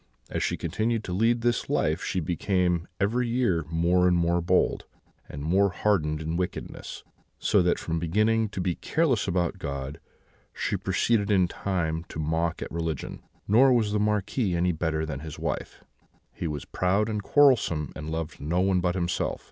[0.31, 4.85] As she continued to lead this life she became every year more and more bold,
[5.29, 7.03] and more hardened in wickedness;
[7.37, 9.99] so that, from beginning to be careless about God,
[10.53, 13.21] she proceeded in time to mock at religion.
[13.47, 15.83] Nor was the Marquis any better than his wife;
[16.33, 19.39] he was proud and quarrelsome, and loved no one but himself.